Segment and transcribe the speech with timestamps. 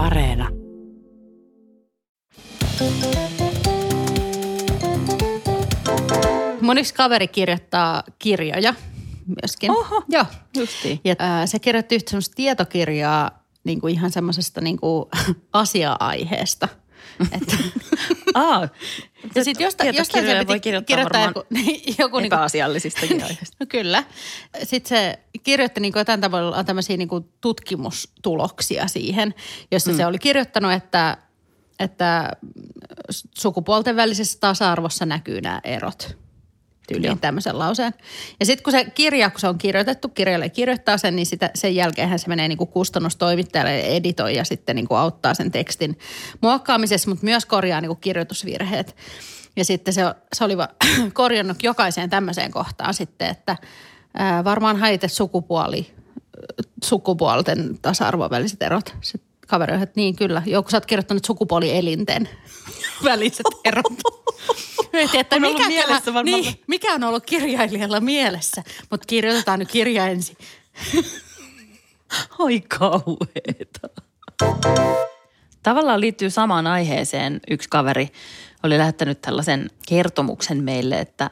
[0.00, 0.48] Areena.
[6.60, 8.74] Mun yksi kaveri kirjoittaa kirjoja
[9.42, 9.70] myöskin.
[9.70, 10.24] Oho, Joo.
[10.56, 11.00] justiin.
[11.04, 15.04] Ja ää, se kirjoitti yhtä semmoista tietokirjaa niin kuin ihan semmoisesta niin kuin
[15.52, 16.68] asia-aiheesta.
[17.32, 17.56] Että,
[18.34, 18.68] Aa,
[19.34, 23.22] ja sitten jostain, jostain se piti voi kirjoittaa kirjoittaa varmaan joku, joku niin kuin, epäasiallisistakin
[23.22, 23.56] aiheista.
[23.60, 24.04] No kyllä.
[24.62, 29.34] Sitten se kirjoitti niin kuin jotain tavalla tämmöisiä niin kuin tutkimustuloksia siihen,
[29.70, 29.96] jossa mm.
[29.96, 31.16] se oli kirjoittanut, että,
[31.78, 32.32] että
[33.38, 36.16] sukupuolten välisessä tasa-arvossa näkyy nämä erot.
[36.94, 37.94] Tyyliin tämmöisen lauseen.
[38.40, 41.74] Ja sitten kun se kirja, kun se on kirjoitettu, kirjalle kirjoittaa sen, niin sitä, sen
[41.74, 45.98] jälkeenhän se menee niin kuin kustannustoimittajalle ja editoi ja sitten niin kuin auttaa sen tekstin
[46.40, 48.96] muokkaamisessa, mutta myös korjaa niin kuin kirjoitusvirheet.
[49.56, 50.68] Ja sitten se, se oli va-
[51.12, 53.56] korjannut jokaiseen tämmöiseen kohtaan sitten, että
[54.14, 55.86] ää, varmaan haitte sukupuoli,
[56.84, 58.94] sukupuolten tasa-arvon väliset erot.
[59.00, 60.42] Sitten kaveri että niin kyllä.
[60.46, 62.28] Joku sä oot kirjoittanut sukupuolielinten
[63.04, 63.92] väliset erot.
[64.92, 69.58] Mietin, että On ollut mikäköhän- mielessä varmaan- niin, mikä on ollut kirjailijalla mielessä, mutta kirjoitetaan
[69.58, 70.36] nyt kirja ensin.
[72.38, 73.88] Oi kauheeta.
[75.62, 77.40] Tavallaan liittyy samaan aiheeseen.
[77.50, 78.08] Yksi kaveri
[78.62, 81.30] oli lähettänyt tällaisen kertomuksen meille, että,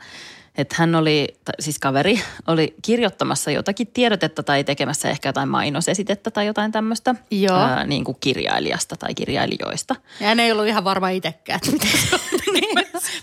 [0.59, 1.29] että hän oli,
[1.61, 7.15] siis kaveri, oli kirjoittamassa jotakin tiedotetta tai tekemässä ehkä jotain mainosesitettä tai jotain tämmöistä.
[7.31, 7.57] Joo.
[7.57, 9.97] Ää, niin kuin kirjailijasta tai kirjailijoista.
[10.21, 12.21] Ja hän ei ollut ihan varma itsekään, että mitä se on.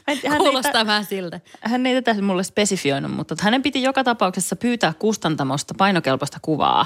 [0.08, 1.40] Mä en- hän ei Kuulostaa vähän siltä.
[1.62, 6.86] hän ei tätä mulle spesifioinut, mutta että hänen piti joka tapauksessa pyytää kustantamosta painokelpoista kuvaa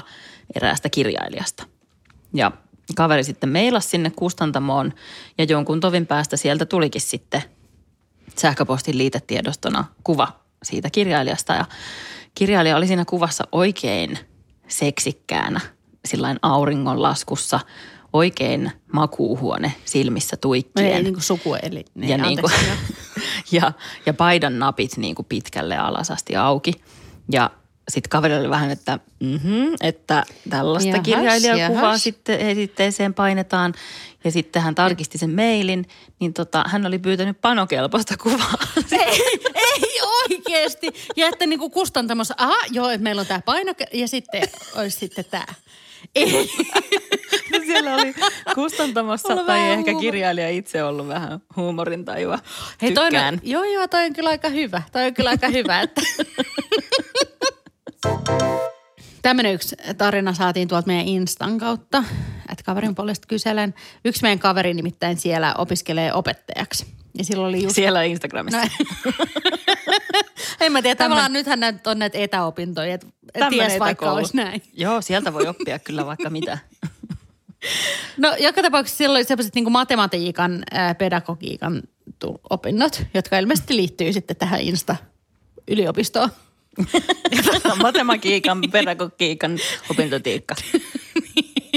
[0.56, 1.66] eräästä kirjailijasta.
[2.34, 2.52] Ja
[2.96, 4.92] kaveri sitten meilasi sinne kustantamoon
[5.38, 7.42] ja jonkun tovin päästä sieltä tulikin sitten
[8.36, 11.52] sähköpostin liitetiedostona kuva siitä kirjailijasta.
[11.52, 11.64] Ja
[12.34, 14.18] kirjailija oli siinä kuvassa oikein
[14.68, 15.60] seksikkäänä,
[16.04, 17.60] sillain auringonlaskussa,
[18.12, 21.84] oikein makuuhuone silmissä tuikkien Ei niin kuin sukueli.
[21.94, 22.52] Niin, ja, niin kuin,
[23.52, 23.72] ja,
[24.06, 26.72] ja paidan napit niin kuin pitkälle alas asti auki.
[27.32, 27.50] Ja
[27.88, 32.02] sitten kaveri oli vähän, että, mm-hmm, että tällaista Jahas, kirjailijakuvaa jahas.
[32.02, 33.74] sitten esitteeseen painetaan.
[34.24, 35.88] Ja sitten hän tarkisti sen mailin,
[36.20, 38.54] niin tota, hän oli pyytänyt panokelpoista kuvaa.
[38.92, 40.86] ei, ei oikeasti.
[41.16, 44.42] Ja että niin kuin kustantamossa, aha, joo, että meillä on tämä paino ja sitten
[44.74, 45.46] olisi sitten tämä.
[46.14, 46.50] Ei.
[47.66, 48.14] Siellä oli
[48.54, 52.38] kustantamossa Mulla on tai ehkä huumor- kirjailija itse ollut vähän huumorintajua.
[52.82, 54.82] Hei, toi on, joo, joo, toi on kyllä aika hyvä.
[54.92, 56.00] Toi on kyllä aika hyvä, että...
[59.22, 62.04] Tämmöinen yksi tarina saatiin tuolta meidän Instan kautta,
[62.70, 63.74] kaverin puolesta kyselen.
[64.04, 66.86] Yksi meidän kaveri nimittäin siellä opiskelee opettajaksi.
[67.18, 67.74] Ja silloin oli just...
[67.74, 68.60] Siellä Instagramissa.
[68.60, 68.66] No,
[70.60, 73.06] en mä tiedä, tavallaan nythän näitä on näitä etäopintoja, että
[73.50, 74.14] ties vaikka etäkoulu.
[74.14, 74.62] olisi näin.
[74.74, 76.58] Joo, sieltä voi oppia kyllä vaikka mitä.
[78.16, 81.82] No joka tapauksessa silloin oli sellaiset niin matematiikan, ää, pedagogiikan
[82.18, 86.30] tu- opinnot, jotka ilmeisesti liittyy sitten tähän Insta-yliopistoon.
[87.82, 89.58] Matematiikan, pedagogiikan,
[89.90, 90.54] opintotiikka.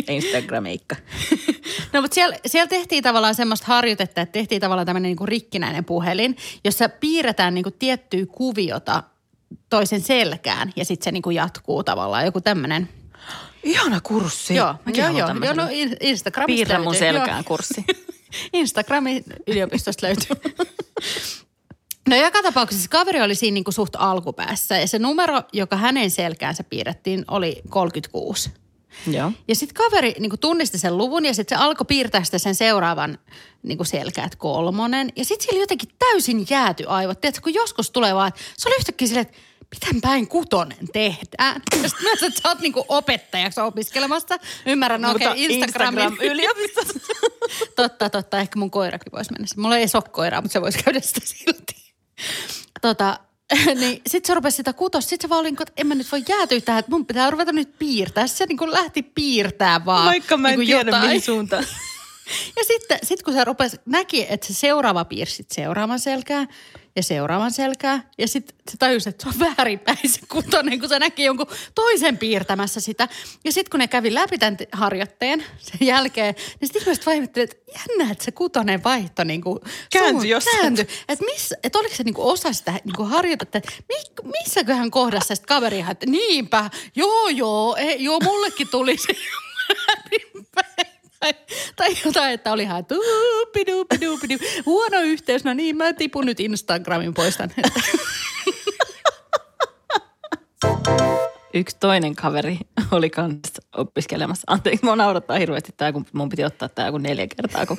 [0.07, 0.95] Instagramiikka.
[1.93, 6.37] No mutta siellä, siellä tehtiin tavallaan semmoista harjoitetta, että tehtiin tavallaan tämmöinen niin rikkinäinen puhelin,
[6.63, 9.03] jossa piirretään niin kuin tiettyä kuviota
[9.69, 12.89] toisen selkään ja sitten se niin kuin jatkuu tavallaan joku tämmöinen.
[13.63, 14.55] Ihana kurssi.
[14.55, 15.57] Joo, Mäkin joo, haluan joo, tämmöisen.
[15.57, 17.43] joo, no In- Instagramista Piirrä mun selkään joo.
[17.43, 17.85] kurssi.
[18.53, 20.35] Instagramin yliopistosta löytyy.
[22.09, 26.11] No joka tapauksessa kaveri oli siinä niin kuin suht alkupäässä ja se numero, joka hänen
[26.11, 28.49] selkäänsä piirrettiin, oli 36.
[29.07, 29.31] Joo.
[29.47, 33.17] Ja sitten kaveri niin tunnisti sen luvun ja sitten se alkoi piirtää sitä sen seuraavan
[33.63, 35.09] niin selkää, että kolmonen.
[35.15, 37.21] Ja sitten sillä jotenkin täysin jääty aivot.
[37.21, 39.37] Tiedätkö, kun joskus tulee vaan, että se oli yhtäkkiä silleen, että
[39.73, 41.61] miten päin kutonen tehdään.
[41.83, 44.37] Ja sitten myös, että sä oot niin opettajaksi opiskelemassa.
[44.65, 46.03] Ymmärrän, no, okei, okay, Instagramin.
[46.03, 46.99] Instagram yliopistossa.
[47.75, 48.39] totta, totta.
[48.39, 49.47] Ehkä mun koirakin voisi mennä.
[49.57, 51.93] Mulla ei ole koiraa, mutta se voisi käydä sitä silti.
[52.81, 53.19] Tota,
[53.79, 55.09] niin sit se rupesi sitä kutosta.
[55.09, 57.05] Sitten se vaan oli, niin kuin, että en mä nyt voi jäätyä tähän, että mun
[57.05, 58.27] pitää ruveta nyt piirtää.
[58.27, 60.05] Se niin kuin lähti piirtää vaan.
[60.05, 61.05] Vaikka mä en niin tiedä jotain.
[61.05, 61.65] mihin suuntaan.
[62.55, 66.47] Ja sitten sit kun se rupesi, näki, että se seuraava piirsit seuraavan selkää
[66.95, 68.09] ja seuraavan selkää.
[68.17, 72.17] Ja sitten se tajusi, että se on väärinpäin se kutonen, kun se näki jonkun toisen
[72.17, 73.07] piirtämässä sitä.
[73.43, 77.71] Ja sitten kun ne kävi läpi tämän harjoitteen sen jälkeen, niin sitten ihmiset vaihtelivat, että
[77.79, 79.59] jännä, että se kutonen vaihto niin kuin
[79.93, 80.61] Kääntyi jossain.
[80.61, 80.87] kääntyi.
[81.09, 84.91] Että, missä, että oliko se niin kuin osa sitä niin kuin harjoitetta, että mi, missäköhän
[84.91, 89.13] kohdassa sitten kaveri ihan, että niinpä, joo joo, ei, joo mullekin tuli se.
[91.23, 91.33] Tai,
[91.75, 94.37] tai jotain, että oli ihan tuupidu, pidu, pidu.
[94.65, 97.49] Huono yhteys, no niin, mä tipun nyt Instagramin poistan.
[101.53, 102.57] Yksi toinen kaveri
[102.91, 104.43] oli kanssa opiskelemassa.
[104.47, 107.77] Anteeksi, mua naurattaa hirveästi tämä, kun mun piti ottaa tämä kuin neljä kertaa, kun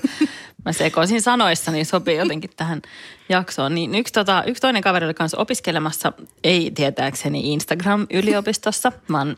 [0.64, 2.82] mä sekoisin sanoissa, niin sopii jotenkin tähän
[3.28, 3.74] jaksoon.
[3.74, 6.12] Niin yksi, tota, yksi toinen kaveri oli kanssa opiskelemassa,
[6.44, 9.36] ei tietääkseni Instagram-yliopistossa, vaan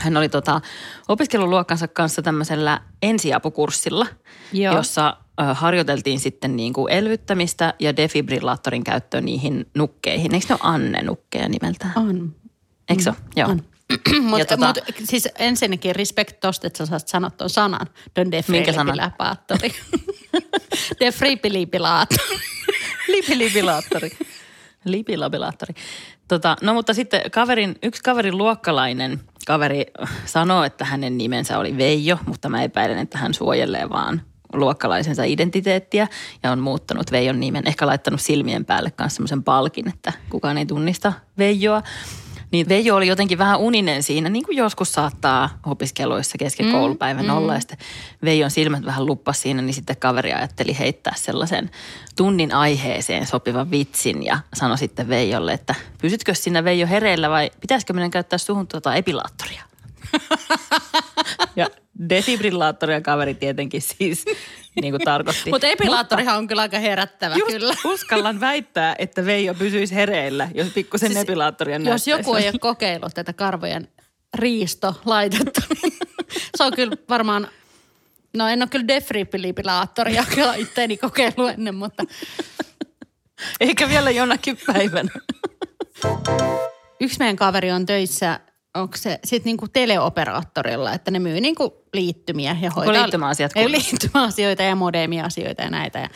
[0.00, 0.60] hän oli tota,
[1.08, 4.06] opiskeluluokkansa kanssa tämmöisellä ensiapukurssilla,
[4.52, 4.76] Joo.
[4.76, 10.34] jossa ö, harjoiteltiin sitten niin kuin elvyttämistä ja defibrillaattorin käyttöä niihin nukkeihin.
[10.34, 11.92] Eikö ne ole Anne-nukkeja nimeltään?
[11.96, 12.34] On.
[12.88, 13.16] Eikö se ole?
[13.36, 13.48] Joo.
[13.50, 13.62] On.
[14.22, 17.86] Mutta tota- mut, siis ensinnäkin respect tosta, että sä saat sanoa tuon sanan.
[18.16, 18.96] Don Minkä sanan?
[18.98, 19.72] defripiläpaattori.
[21.00, 22.38] defripiläpaattori.
[23.08, 24.10] Lipilabilaattori.
[24.84, 25.74] Lipilabilaattori.
[26.28, 29.86] Tota, no mutta sitten kaverin, yksi kaverin luokkalainen kaveri
[30.24, 34.22] sanoo, että hänen nimensä oli Veijo, mutta mä epäilen, että hän suojelee vaan
[34.52, 36.08] luokkalaisensa identiteettiä
[36.42, 37.66] ja on muuttanut Veijon nimen.
[37.66, 41.82] Ehkä laittanut silmien päälle kanssa semmoisen palkin, että kukaan ei tunnista Veijoa.
[42.54, 47.54] Niin Veijo oli jotenkin vähän uninen siinä, niin kuin joskus saattaa opiskeluissa kesken koulupäivän olla.
[47.54, 47.78] Ja sitten
[48.24, 51.70] Veijon silmät vähän luppas siinä, niin sitten kaveri ajatteli heittää sellaisen
[52.16, 57.92] tunnin aiheeseen sopivan vitsin ja sanoi sitten Veijolle, että pysytkö sinä Veijo hereillä vai pitäisikö
[57.92, 59.62] meidän käyttää suhun tuota epilaattoria?
[61.56, 61.68] ja
[62.08, 64.24] defibrillaattoria kaveri tietenkin siis
[64.82, 65.50] niin kuin tarkoitti.
[65.50, 67.74] Mutta epilaattorihan on kyllä aika herättävä Just kyllä.
[67.84, 72.10] uskallan väittää, että Veijo pysyisi hereillä, jos pikkusen siis, epilaattoria Jos näyttäisi.
[72.10, 73.88] joku ei ole kokeillut tätä karvojen
[74.34, 75.92] riistolaitetta, niin
[76.56, 77.48] se on kyllä varmaan,
[78.36, 82.04] no en ole kyllä defripilaattoria kyllä itteeni kokeillut ennen, mutta
[83.60, 85.10] Eikä vielä jonakin päivänä.
[87.00, 88.40] yksi meidän kaveri on töissä,
[88.74, 92.94] onko se sitten niinku teleoperaattorilla, että ne myy niinku liittymiä ja hoitaa.
[92.94, 95.98] liittymäasiat Ei, liittymäasioita ja modemiasioita ja näitä.
[95.98, 96.08] Ja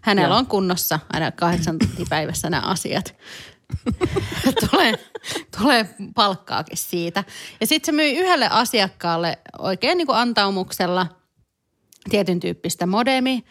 [0.00, 0.38] hänellä Joo.
[0.38, 3.14] on kunnossa aina kahdeksan tuntia päivässä nämä asiat.
[4.70, 4.94] tulee,
[5.58, 7.24] tulee palkkaakin siitä.
[7.60, 11.06] Ja sitten se myi yhdelle asiakkaalle oikein niin kuin antaumuksella
[12.10, 13.44] tietyn tyyppistä modemi,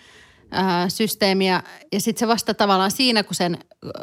[0.88, 1.64] systeemiä.
[1.92, 3.58] Ja sitten se vasta tavallaan siinä, kun sen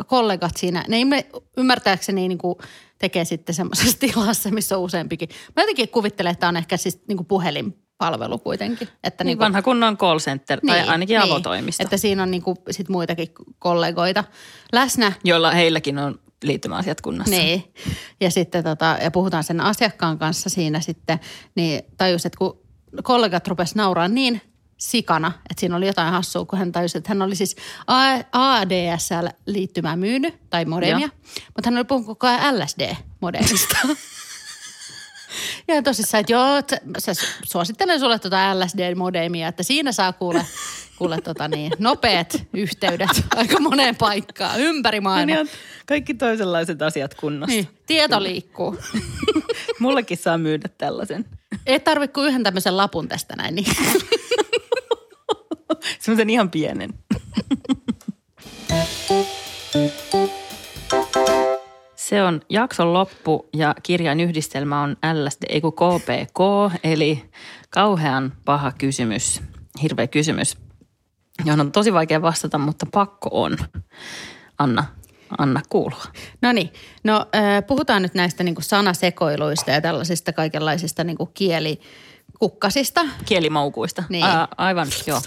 [0.07, 2.59] kollegat siinä, ne ymmär- ymmärtääkseni niin kuin
[2.99, 5.29] tekee sitten semmoisessa tilassa, missä on useampikin.
[5.57, 8.89] Mä jotenkin kuvittelen, että on ehkä siis niin kuin puhelinpalvelu kuitenkin.
[9.05, 12.43] Että Niin niin kuin, vanha kunnon call center, tai ainakin avotoimisto, Että siinä on niin
[12.43, 13.29] kuin sit muitakin
[13.59, 14.25] kollegoita
[14.73, 15.13] läsnä.
[15.25, 17.31] joilla heilläkin on liittymäasiat kunnassa.
[17.37, 17.65] Niin.
[18.21, 21.21] Ja sitten tota, ja puhutaan sen asiakkaan kanssa siinä sitten,
[21.55, 22.61] niin tajus, että kun
[23.03, 24.41] kollegat rupes nauraa niin
[24.79, 27.57] sikana, että siinä oli jotain hassua, kun hän tajusi, että hän oli siis
[28.33, 31.09] ADSL-liittymää myynyt, tai modemia,
[31.47, 33.79] mutta hän oli puhunut koko ajan LSD-modemista.
[35.69, 36.47] Ja tosissaan, että joo,
[36.99, 37.13] sä
[37.45, 40.47] suosittelen sulle tuota LSD-modemia, että siinä saa kuule,
[40.99, 45.35] kuule tota niin, nopeat yhteydet aika moneen paikkaan ympäri maailmaa.
[45.35, 45.49] ihan
[45.87, 47.57] kaikki toisenlaiset asiat kunnossa.
[47.57, 48.77] Niin, tieto liikkuu.
[49.81, 51.25] Mullekin saa myydä tällaisen.
[51.67, 53.55] Ei tarvitse kuin yhden tämmöisen lapun tästä näin.
[53.55, 53.77] Niin.
[56.01, 56.91] Semmoisen ihan pienen.
[61.97, 66.39] Se on jakson loppu ja kirjan yhdistelmä on LSD, ei kun KPK,
[66.85, 67.25] eli
[67.71, 69.43] kauhean paha kysymys,
[69.83, 70.57] hirveä kysymys,
[71.45, 73.57] johon on tosi vaikea vastata, mutta pakko on.
[74.59, 74.85] Anna,
[75.39, 76.05] anna kuulua.
[76.43, 76.73] No niin,
[77.05, 81.31] no äh, puhutaan nyt näistä niin kuin sanasekoiluista ja tällaisista kaikenlaisista niin kuin
[82.41, 83.01] kielikukkasista.
[83.25, 84.05] Kielimoukuista.
[84.09, 84.25] Niin.
[84.25, 85.21] Ää, aivan, joo.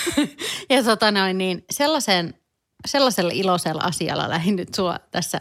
[0.70, 2.34] ja tota noin, niin sellaisen,
[2.86, 5.38] sellaisella iloisella asialla lähdin nyt sua tässä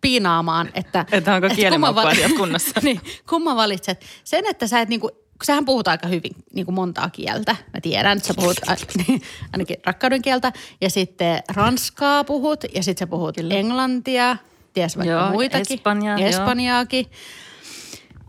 [0.00, 1.06] piinaamaan, että...
[1.12, 2.80] Että onko kielimaukkuasiat val- kunnossa?
[2.82, 4.04] niin, kumman valitset?
[4.24, 5.10] Sen, että sä et niinku,
[5.44, 7.56] sähän puhut aika hyvin niin kuin montaa kieltä.
[7.74, 8.76] Mä tiedän, että sä puhut a-
[9.08, 9.22] niin,
[9.52, 10.52] ainakin rakkauden kieltä.
[10.80, 14.36] Ja sitten ranskaa puhut ja sitten sä puhut englantia.
[14.72, 15.76] Ties vaikka Joo, muitakin.
[15.76, 16.28] espanjaa, joo.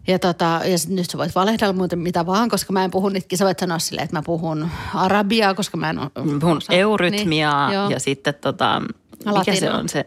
[0.08, 3.38] Ja, tota, ja nyt sä voit valehdella muuten mitä vaan, koska mä en puhu nytkin.
[3.38, 6.10] Sä voit sanoa silleen, että mä puhun arabiaa, koska mä en ole...
[6.40, 7.90] Puhun eurytmiaa Niin, joo.
[7.90, 9.60] ja sitten tota, mikä Latinoa.
[9.60, 10.06] se on se?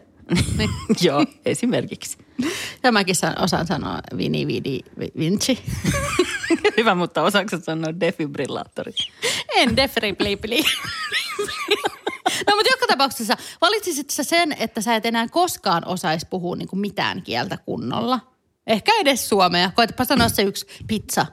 [0.57, 0.69] Niin.
[1.01, 2.17] joo, esimerkiksi.
[2.83, 5.59] Ja mäkin saan, osaan sanoa vini, vidi, vi- vinci.
[6.77, 8.91] Hyvä, mutta osaako sanoa defibrillaattori?
[9.55, 10.63] En defriblipli.
[12.47, 16.67] No mutta joka tapauksessa valitsisit sä sen, että sä et enää koskaan osaisi puhua niin
[16.67, 18.19] kuin mitään kieltä kunnolla.
[18.67, 19.71] Ehkä edes suomea.
[19.75, 21.25] Koetapa sanoa se yksi pizza.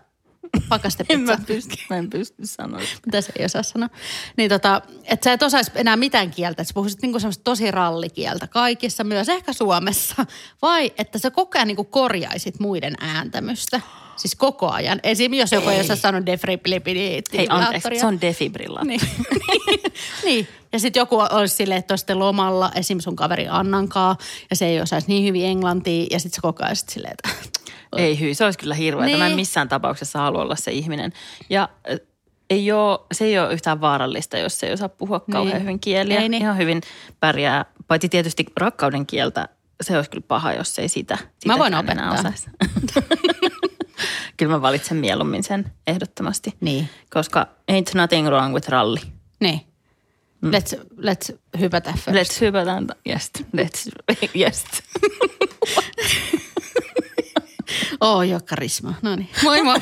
[0.54, 1.36] En Pakastepizza.
[1.36, 2.80] mä pysty, mä en pysty sanoa.
[3.06, 3.88] Mitä se ei osaa sanoa.
[4.36, 6.62] Niin tota, että sä et osaisi enää mitään kieltä.
[6.62, 10.26] Että sä puhuisit niinku semmoista tosi rallikieltä kaikissa, myös ehkä Suomessa.
[10.62, 13.80] Vai että sä koko ajan niinku korjaisit muiden ääntämystä.
[14.16, 15.00] Siis koko ajan.
[15.02, 15.34] Esim.
[15.34, 17.22] jos joku ei osaa sanoa defriblipidi.
[17.36, 18.96] Hei anteeksi, se on defibrillaattori.
[18.96, 19.80] Niin.
[20.24, 20.48] niin.
[20.72, 23.00] Ja sitten joku olisi silleen, että on sitten lomalla, esim.
[23.00, 24.16] sun kaveri Annankaa,
[24.50, 27.30] ja se ei osaisi niin hyvin englantia, ja sitten se koko ajan sit silleen, että
[27.96, 29.06] Ei hyi, se olisi kyllä hirveä.
[29.06, 29.18] Niin.
[29.18, 29.36] Mä en Niin.
[29.36, 31.12] missään tapauksessa halua olla se ihminen.
[31.50, 31.68] Ja
[32.50, 35.32] ei ole, se ei ole yhtään vaarallista, jos se ei osaa puhua Niin.
[35.32, 36.20] kauhean hyvin kieliä.
[36.20, 36.42] Ei niin.
[36.42, 36.80] Ihan hyvin
[37.20, 39.48] pärjää, paitsi tietysti rakkauden kieltä.
[39.82, 42.14] Se olisi kyllä paha, jos ei sitä, Mä voin opettaa.
[44.36, 46.54] kyllä mä valitsen mieluummin sen ehdottomasti.
[46.60, 46.88] Niin.
[47.10, 49.00] Koska ain't nothing wrong with ralli.
[49.40, 49.60] Niin.
[50.44, 52.08] Let's, let's hypätä first.
[52.08, 52.86] Let's hypätään.
[53.08, 53.90] Yes, let's,
[54.40, 54.64] yes.
[58.00, 58.94] Oo, oh, jo karisma.
[59.02, 59.28] No niin.
[59.42, 59.80] Moi moi.